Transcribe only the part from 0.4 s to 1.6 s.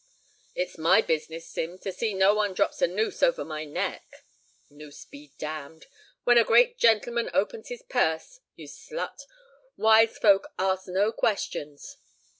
"It's my business,